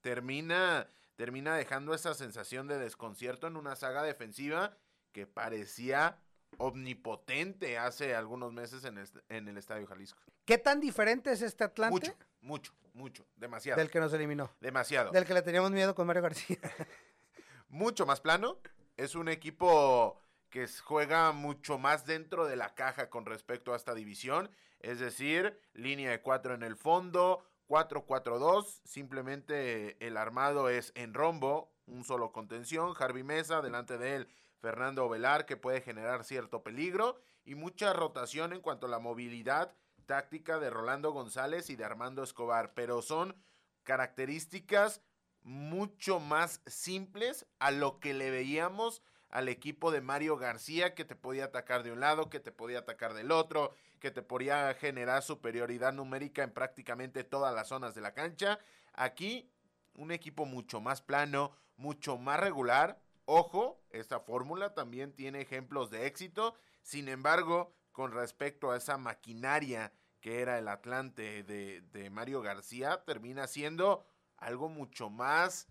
[0.01, 4.76] termina, termina dejando esa sensación de desconcierto en una saga defensiva
[5.11, 6.16] que parecía
[6.59, 10.22] omnipotente hace algunos meses en el, en el Estadio Jalisco.
[10.44, 11.92] ¿Qué tan diferente es este Atlante?
[11.92, 13.81] Mucho, mucho, mucho, demasiado.
[13.81, 14.48] Del que nos eliminó.
[14.61, 15.11] Demasiado.
[15.11, 16.59] Del que le teníamos miedo con Mario García.
[17.68, 18.61] mucho más plano.
[18.96, 23.92] Es un equipo que juega mucho más dentro de la caja con respecto a esta
[23.92, 24.52] división.
[24.78, 28.81] Es decir, línea de cuatro en el fondo, 4-4-2.
[28.85, 32.94] Simplemente el armado es en rombo, un solo contención.
[32.98, 34.28] Harvey Mesa, delante de él
[34.61, 37.20] Fernando Velar, que puede generar cierto peligro.
[37.44, 39.74] Y mucha rotación en cuanto a la movilidad
[40.07, 42.74] táctica de Rolando González y de Armando Escobar.
[42.74, 43.37] Pero son
[43.85, 45.02] características
[45.42, 51.17] mucho más simples a lo que le veíamos al equipo de Mario García que te
[51.17, 55.23] podía atacar de un lado, que te podía atacar del otro, que te podía generar
[55.23, 58.59] superioridad numérica en prácticamente todas las zonas de la cancha.
[58.95, 59.51] Aquí
[59.95, 63.01] un equipo mucho más plano, mucho más regular.
[63.25, 66.55] Ojo, esta fórmula también tiene ejemplos de éxito.
[66.83, 73.05] Sin embargo, con respecto a esa maquinaria que era el Atlante de, de Mario García,
[73.05, 74.05] termina siendo
[74.37, 75.69] algo mucho más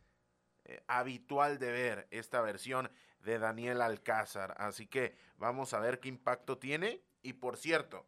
[0.66, 2.92] eh, habitual de ver esta versión
[3.24, 4.56] de Daniel Alcázar.
[4.58, 7.02] Así que vamos a ver qué impacto tiene.
[7.22, 8.06] Y por cierto,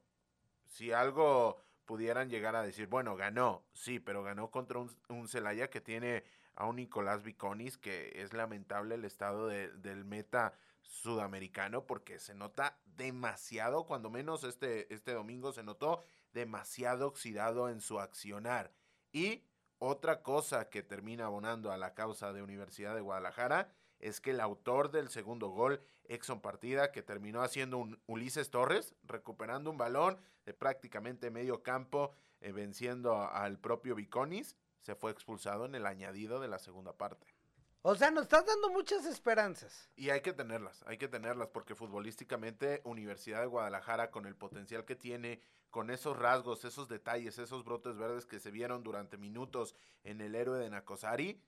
[0.65, 5.81] si algo pudieran llegar a decir, bueno, ganó, sí, pero ganó contra un, Celaya que
[5.81, 6.23] tiene
[6.55, 12.77] a un Nicolás Viconis, que es lamentable el estado del meta sudamericano, porque se nota
[12.85, 18.71] demasiado, cuando menos este, este domingo se notó demasiado oxidado en su accionar.
[19.11, 19.43] Y
[19.79, 24.39] otra cosa que termina abonando a la causa de Universidad de Guadalajara es que el
[24.39, 30.17] autor del segundo gol, Exxon Partida, que terminó haciendo un Ulises Torres, recuperando un balón
[30.45, 36.39] de prácticamente medio campo, eh, venciendo al propio Viconis, se fue expulsado en el añadido
[36.39, 37.27] de la segunda parte.
[37.81, 39.89] O sea, nos estás dando muchas esperanzas.
[39.95, 44.83] Y hay que tenerlas, hay que tenerlas, porque futbolísticamente Universidad de Guadalajara, con el potencial
[44.83, 49.75] que tiene, con esos rasgos, esos detalles, esos brotes verdes que se vieron durante minutos
[50.03, 51.41] en el héroe de Nakosari,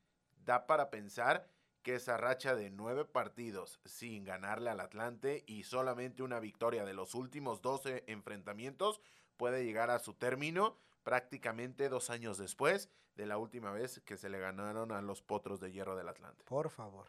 [0.46, 1.50] da para pensar
[1.82, 6.94] que esa racha de nueve partidos sin ganarle al Atlante y solamente una victoria de
[6.94, 9.02] los últimos doce enfrentamientos
[9.38, 14.30] puede llegar a su término prácticamente dos años después de la última vez que se
[14.30, 16.44] le ganaron a los potros de hierro del Atlante.
[16.46, 17.08] Por favor,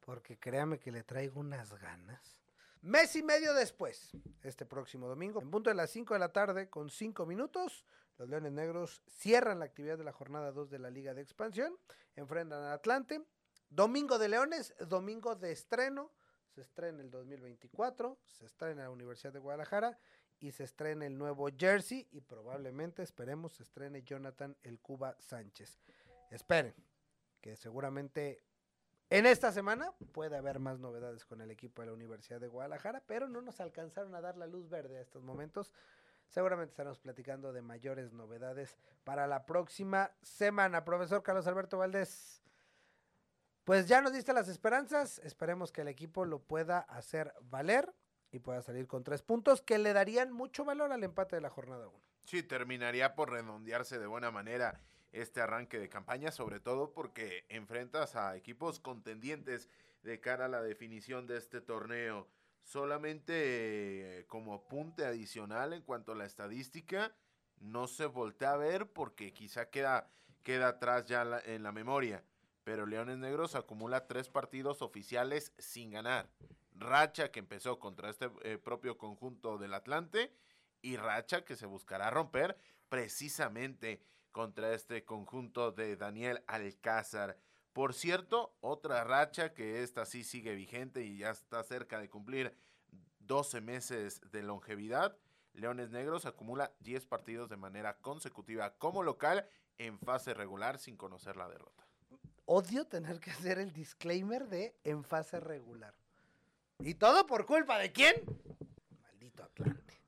[0.00, 2.40] porque créame que le traigo unas ganas.
[2.82, 6.68] Mes y medio después, este próximo domingo, en punto de las 5 de la tarde,
[6.68, 7.84] con 5 minutos,
[8.18, 11.76] los Leones Negros cierran la actividad de la jornada 2 de la Liga de Expansión,
[12.14, 13.22] enfrentan al Atlante.
[13.68, 16.10] Domingo de Leones, domingo de estreno,
[16.54, 19.98] se estrena el 2024, se estrena la Universidad de Guadalajara
[20.38, 25.78] y se estrena el nuevo Jersey y probablemente, esperemos, se estrene Jonathan El Cuba Sánchez.
[26.30, 26.74] Esperen,
[27.40, 28.42] que seguramente
[29.08, 33.02] en esta semana puede haber más novedades con el equipo de la Universidad de Guadalajara,
[33.06, 35.72] pero no nos alcanzaron a dar la luz verde a estos momentos.
[36.28, 40.84] Seguramente estaremos platicando de mayores novedades para la próxima semana.
[40.84, 42.42] Profesor Carlos Alberto Valdés,
[43.66, 45.18] pues ya nos diste las esperanzas.
[45.24, 47.92] Esperemos que el equipo lo pueda hacer valer
[48.30, 51.50] y pueda salir con tres puntos que le darían mucho valor al empate de la
[51.50, 52.00] jornada 1.
[52.26, 58.14] Sí, terminaría por redondearse de buena manera este arranque de campaña, sobre todo porque enfrentas
[58.14, 59.68] a equipos contendientes
[60.04, 62.28] de cara a la definición de este torneo.
[62.62, 67.16] Solamente eh, como apunte adicional en cuanto a la estadística,
[67.58, 70.08] no se voltea a ver porque quizá queda,
[70.44, 72.22] queda atrás ya en la memoria.
[72.66, 76.28] Pero Leones Negros acumula tres partidos oficiales sin ganar.
[76.74, 80.34] Racha que empezó contra este eh, propio conjunto del Atlante
[80.82, 84.02] y racha que se buscará romper precisamente
[84.32, 87.38] contra este conjunto de Daniel Alcázar.
[87.72, 92.52] Por cierto, otra racha que esta sí sigue vigente y ya está cerca de cumplir
[93.20, 95.16] 12 meses de longevidad.
[95.52, 99.48] Leones Negros acumula 10 partidos de manera consecutiva como local
[99.78, 101.85] en fase regular sin conocer la derrota.
[102.46, 105.94] Odio tener que hacer el disclaimer de en fase regular.
[106.78, 108.14] ¿Y todo por culpa de quién?
[109.02, 110.00] Maldito Atlante.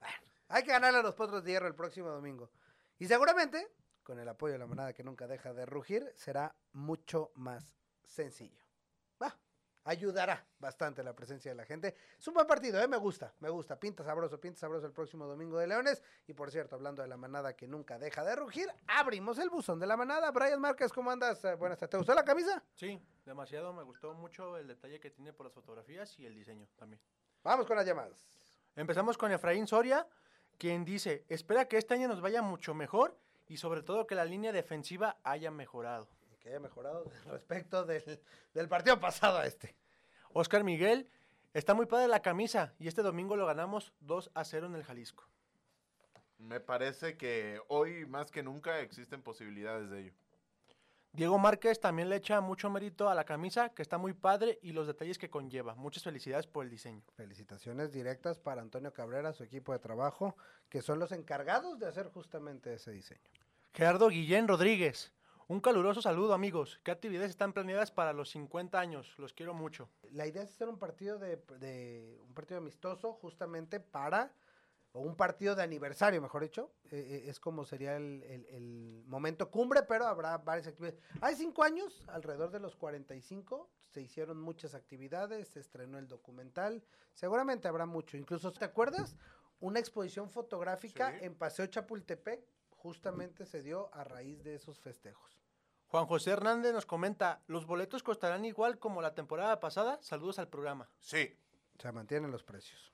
[0.00, 0.16] Bueno,
[0.48, 2.50] hay que ganarle a los potros de hierro el próximo domingo.
[2.98, 3.68] Y seguramente,
[4.02, 8.63] con el apoyo de la manada que nunca deja de rugir, será mucho más sencillo.
[9.86, 11.94] Ayudará bastante la presencia de la gente.
[12.18, 12.88] Es un buen partido, ¿eh?
[12.88, 13.78] me gusta, me gusta.
[13.78, 16.02] Pinta sabroso, pinta sabroso el próximo domingo de Leones.
[16.26, 19.78] Y por cierto, hablando de la manada que nunca deja de rugir, abrimos el buzón
[19.78, 20.30] de la manada.
[20.30, 21.44] Brian Márquez, ¿cómo andas?
[21.44, 21.90] Eh, Buenas tardes.
[21.90, 22.62] ¿Te gustó la camisa?
[22.74, 23.74] Sí, demasiado.
[23.74, 27.00] Me gustó mucho el detalle que tiene por las fotografías y el diseño también.
[27.42, 28.26] Vamos con las llamadas.
[28.76, 30.08] Empezamos con Efraín Soria,
[30.56, 33.18] quien dice, espera que este año nos vaya mucho mejor
[33.48, 36.08] y sobre todo que la línea defensiva haya mejorado.
[36.44, 38.20] Que haya mejorado respecto del,
[38.52, 39.74] del partido pasado a este.
[40.34, 41.08] Oscar Miguel,
[41.54, 44.84] está muy padre la camisa y este domingo lo ganamos 2 a 0 en el
[44.84, 45.24] Jalisco.
[46.36, 50.12] Me parece que hoy más que nunca existen posibilidades de ello.
[51.12, 54.72] Diego Márquez también le echa mucho mérito a la camisa, que está muy padre y
[54.72, 55.74] los detalles que conlleva.
[55.76, 57.00] Muchas felicidades por el diseño.
[57.16, 60.36] Felicitaciones directas para Antonio Cabrera, su equipo de trabajo,
[60.68, 63.30] que son los encargados de hacer justamente ese diseño.
[63.72, 65.12] Gerardo Guillén Rodríguez,
[65.48, 66.80] un caluroso saludo amigos.
[66.82, 69.18] ¿Qué actividades están planeadas para los 50 años?
[69.18, 69.88] Los quiero mucho.
[70.12, 74.32] La idea es hacer un partido de, de- un partido amistoso justamente para
[74.92, 79.02] o un partido de aniversario, mejor dicho, eh, eh, es como sería el, el- el
[79.06, 81.00] momento cumbre, pero habrá varias actividades.
[81.20, 86.84] Hay cinco años, alrededor de los 45, se hicieron muchas actividades, se estrenó el documental,
[87.12, 88.16] seguramente habrá mucho.
[88.16, 89.16] Incluso, ¿te acuerdas?
[89.60, 91.24] Una exposición fotográfica Sí.
[91.24, 92.44] en Paseo Chapultepec
[92.84, 95.40] justamente se dio a raíz de esos festejos.
[95.86, 99.98] Juan José Hernández nos comenta, ¿los boletos costarán igual como la temporada pasada?
[100.02, 100.90] Saludos al programa.
[100.98, 101.34] Sí,
[101.78, 102.92] Se mantienen los precios.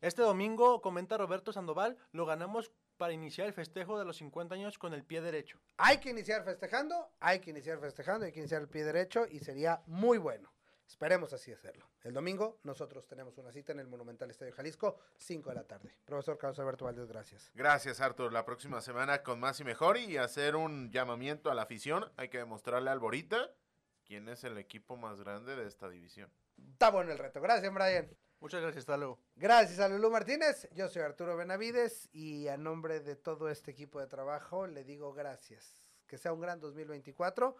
[0.00, 4.78] Este domingo, comenta Roberto Sandoval, lo ganamos para iniciar el festejo de los 50 años
[4.78, 5.58] con el pie derecho.
[5.76, 9.40] Hay que iniciar festejando, hay que iniciar festejando, hay que iniciar el pie derecho y
[9.40, 10.52] sería muy bueno.
[10.86, 11.86] Esperemos así hacerlo.
[12.02, 15.94] El domingo nosotros tenemos una cita en el Monumental Estadio Jalisco, 5 de la tarde.
[16.04, 17.50] Profesor Carlos Alberto Valdés, gracias.
[17.54, 18.32] gracias Artur.
[18.32, 22.10] La próxima semana con más y mejor y hacer un llamamiento a la afición.
[22.16, 23.50] Hay que demostrarle al Borita
[24.04, 26.30] quién es el equipo más grande de esta división.
[26.72, 27.40] Está bueno el reto.
[27.40, 28.08] Gracias, Brian.
[28.40, 29.18] Muchas gracias, hasta luego.
[29.34, 30.68] Gracias a Lulú Martínez.
[30.72, 35.12] Yo soy Arturo Benavides y a nombre de todo este equipo de trabajo le digo
[35.12, 35.82] gracias.
[36.06, 37.56] Que sea un gran 2024.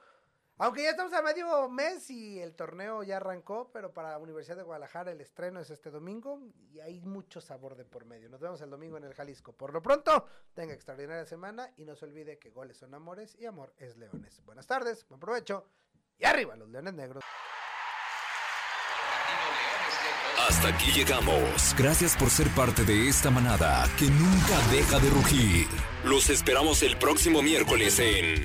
[0.59, 4.63] Aunque ya estamos a medio mes y el torneo ya arrancó, pero para Universidad de
[4.63, 6.41] Guadalajara el estreno es este domingo
[6.73, 8.31] y hay mucho sabor de por medio.
[8.31, 9.53] Nos vemos el domingo en el Jalisco.
[9.53, 13.45] Por lo pronto, tenga extraordinaria semana y no se olvide que goles son amores y
[13.45, 14.43] amor es leones.
[14.47, 15.67] Buenas tardes, buen provecho
[16.19, 17.23] y arriba los leones negros.
[20.49, 21.75] Hasta aquí llegamos.
[21.77, 25.67] Gracias por ser parte de esta manada que nunca deja de rugir.
[26.05, 28.45] Los esperamos el próximo miércoles en